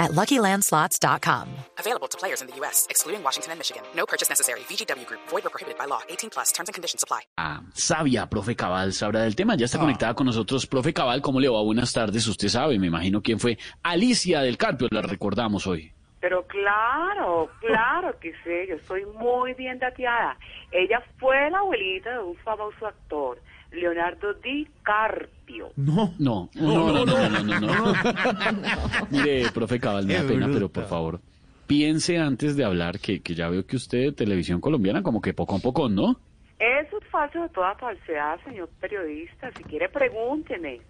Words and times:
at 0.00 0.10
LuckyLandSlots.com. 0.12 1.46
Available 1.78 2.08
to 2.08 2.18
players 2.18 2.40
in 2.42 2.48
the 2.48 2.56
U.S., 2.60 2.86
excluding 2.90 3.22
Washington 3.22 3.52
and 3.52 3.58
Michigan. 3.60 3.82
No 3.94 4.06
purchase 4.06 4.28
necessary. 4.28 4.60
VGW 4.68 5.06
Group. 5.06 5.20
Void 5.28 5.46
or 5.46 5.50
prohibited 5.50 5.78
by 5.78 5.84
law. 5.86 6.00
18 6.08 6.30
plus. 6.30 6.50
Terms 6.52 6.68
and 6.68 6.74
conditions 6.74 7.04
apply. 7.04 7.20
Ah, 7.38 7.60
sabia, 7.74 8.26
profe 8.26 8.56
Cabal, 8.56 8.92
sabrá 8.92 9.20
del 9.22 9.36
tema. 9.36 9.54
Ya 9.56 9.66
está 9.66 9.78
conectada 9.78 10.14
con 10.14 10.26
nosotros. 10.26 10.66
Profe 10.66 10.92
Cabal, 10.92 11.20
¿cómo 11.22 11.38
le 11.38 11.48
va? 11.48 11.62
Buenas 11.62 11.92
tardes. 11.92 12.26
Usted 12.26 12.48
sabe, 12.48 12.78
me 12.78 12.88
imagino 12.88 13.22
quién 13.22 13.38
fue. 13.38 13.58
Alicia 13.82 14.40
del 14.40 14.56
Carpio, 14.56 14.88
la 14.90 15.02
recordamos 15.02 15.66
hoy. 15.66 15.92
Pero 16.20 16.46
claro, 16.46 17.50
claro 17.60 18.18
que 18.20 18.34
sé, 18.44 18.66
yo 18.68 18.74
estoy 18.76 19.06
muy 19.06 19.54
bien 19.54 19.78
dateada. 19.78 20.36
Ella 20.70 21.02
fue 21.18 21.50
la 21.50 21.58
abuelita 21.58 22.10
de 22.10 22.18
un 22.18 22.36
famoso 22.36 22.86
actor, 22.86 23.40
Leonardo 23.70 24.34
DiCarpio. 24.34 25.39
No, 25.80 26.14
no, 26.18 26.50
no, 26.54 26.92
no, 26.92 27.04
no, 27.04 27.28
no, 27.28 27.60
no. 27.60 27.60
no. 27.60 27.94
Mire, 29.10 29.50
profe 29.52 29.80
Cabal, 29.80 30.06
me 30.06 30.14
da 30.14 30.26
pena, 30.26 30.48
pero 30.52 30.68
por 30.68 30.84
favor, 30.86 31.20
piense 31.66 32.18
antes 32.18 32.56
de 32.56 32.64
hablar 32.64 32.98
que, 32.98 33.20
que 33.22 33.34
ya 33.34 33.48
veo 33.48 33.66
que 33.66 33.76
usted 33.76 33.98
de 33.98 34.12
televisión 34.12 34.60
colombiana 34.60 35.02
como 35.02 35.20
que 35.20 35.32
poco 35.32 35.56
a 35.56 35.58
poco, 35.58 35.88
¿no? 35.88 36.20
Eso 36.58 36.98
es 36.98 37.06
falso 37.08 37.40
de 37.40 37.48
toda 37.48 37.74
falsedad, 37.76 38.38
señor 38.44 38.68
periodista. 38.80 39.50
Si 39.56 39.64
quiere, 39.64 39.88
pregúnteme. 39.88 40.80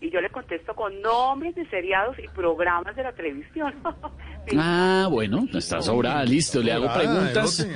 Y 0.00 0.10
yo 0.10 0.20
le 0.20 0.30
contesto 0.30 0.74
con 0.74 1.00
nombres 1.02 1.54
de 1.54 1.66
seriados 1.68 2.18
y 2.18 2.26
programas 2.28 2.96
de 2.96 3.02
la 3.02 3.12
televisión. 3.12 3.74
Sí. 4.48 4.56
Ah, 4.58 5.06
bueno, 5.10 5.46
está 5.52 5.82
sobrada, 5.82 6.24
listo, 6.24 6.62
le 6.62 6.72
hago 6.72 6.90
preguntas. 6.92 7.68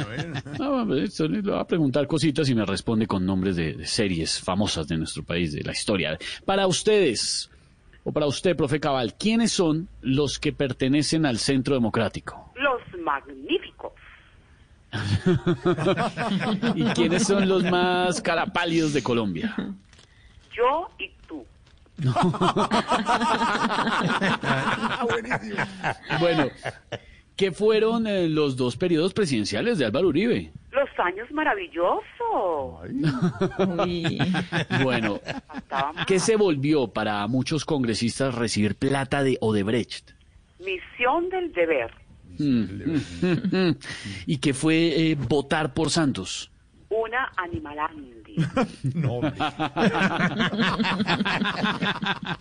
Ah, 0.58 0.84
listo, 0.88 1.28
le 1.28 1.42
voy 1.42 1.60
a 1.60 1.64
preguntar 1.64 2.06
cositas 2.06 2.48
y 2.48 2.54
me 2.54 2.64
responde 2.64 3.06
con 3.06 3.24
nombres 3.24 3.56
de, 3.56 3.74
de 3.74 3.86
series 3.86 4.40
famosas 4.40 4.88
de 4.88 4.96
nuestro 4.96 5.22
país, 5.22 5.52
de 5.52 5.62
la 5.62 5.72
historia. 5.72 6.18
Para 6.46 6.66
ustedes, 6.66 7.50
o 8.02 8.12
para 8.12 8.26
usted, 8.26 8.56
profe 8.56 8.80
Cabal, 8.80 9.14
¿quiénes 9.14 9.52
son 9.52 9.88
los 10.00 10.38
que 10.38 10.52
pertenecen 10.52 11.26
al 11.26 11.38
Centro 11.38 11.74
Democrático? 11.74 12.50
Los 12.56 12.80
magníficos. 13.00 13.92
¿Y 16.74 16.84
quiénes 16.94 17.24
son 17.24 17.48
los 17.48 17.64
más 17.64 18.20
carapálidos 18.20 18.92
de 18.92 19.02
Colombia? 19.02 19.54
Yo 20.52 20.88
y 20.98 21.10
tú. 21.26 21.44
Ah, 24.46 25.06
buenísimo. 25.08 25.56
Bueno, 26.20 26.48
¿qué 27.36 27.52
fueron 27.52 28.06
eh, 28.06 28.28
los 28.28 28.56
dos 28.56 28.76
periodos 28.76 29.14
presidenciales 29.14 29.78
de 29.78 29.86
Álvaro 29.86 30.08
Uribe? 30.08 30.52
Los 30.72 30.88
años 30.98 31.30
maravillosos. 31.32 32.04
Bueno. 34.82 35.20
¿qué 36.06 36.18
se 36.18 36.36
volvió 36.36 36.88
para 36.88 37.26
muchos 37.26 37.64
congresistas 37.64 38.34
recibir 38.34 38.76
plata 38.76 39.22
de 39.22 39.38
Odebrecht? 39.40 40.10
Misión 40.58 41.28
del 41.30 41.52
deber. 41.52 41.92
¿Y 44.26 44.38
qué 44.38 44.54
fue 44.54 45.10
eh, 45.10 45.14
votar 45.14 45.72
por 45.74 45.90
Santos? 45.90 46.50
Animalandia. 47.36 48.14
No. 48.94 49.20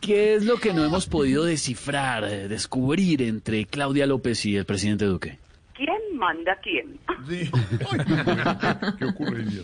¿Qué 0.02 0.36
es 0.36 0.46
lo 0.46 0.58
que 0.58 0.74
no 0.74 0.84
hemos 0.84 1.06
podido 1.08 1.44
descifrar, 1.46 2.24
eh, 2.24 2.48
descubrir 2.48 3.22
entre 3.22 3.66
Claudia 3.66 4.08
López 4.08 4.46
y 4.46 4.56
el 4.56 4.66
presidente 4.66 5.06
Duque? 5.06 5.38
¿Quién 5.76 6.18
manda 6.18 6.54
a 6.54 6.58
quién? 6.58 7.00
Sí. 7.28 7.50
¿Qué 8.98 9.06
ocurriría? 9.06 9.62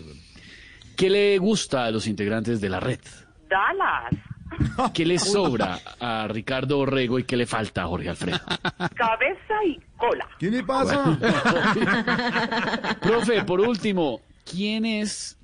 ¿Qué 0.96 1.10
le 1.10 1.38
gusta 1.38 1.84
a 1.86 1.90
los 1.90 2.06
integrantes 2.06 2.60
de 2.60 2.68
la 2.68 2.78
red? 2.80 3.00
Dallas. 3.48 4.14
¿Qué 4.92 5.06
le 5.06 5.18
sobra 5.18 5.78
a 6.00 6.26
Ricardo 6.28 6.78
Orrego 6.78 7.18
y 7.18 7.24
qué 7.24 7.36
le 7.36 7.46
falta 7.46 7.82
a 7.82 7.86
Jorge 7.86 8.08
Alfredo? 8.10 8.38
Cabeza 8.94 9.64
y 9.64 9.80
cola. 9.96 10.26
¿Qué 10.38 10.50
le 10.50 10.62
pasa? 10.64 11.16
Profe, 13.00 13.44
por 13.44 13.60
último, 13.60 14.20
¿quién 14.50 14.84
es 14.84 15.38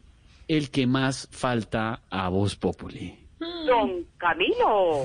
el 0.49 0.71
que 0.71 0.87
más 0.87 1.29
falta 1.31 2.01
a 2.11 2.29
Voz 2.29 2.57
Populi? 2.57 3.19
Don 3.39 4.05
Camilo. 4.19 5.05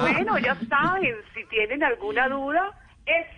bueno, 0.00 0.38
ya 0.38 0.56
saben, 0.68 1.14
si 1.34 1.44
tienen 1.46 1.82
alguna 1.84 2.28
duda, 2.28 2.70
estudien 3.06 3.37